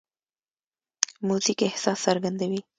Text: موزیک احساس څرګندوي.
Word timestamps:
موزیک 1.27 1.59
احساس 1.69 1.99
څرګندوي. 2.05 2.59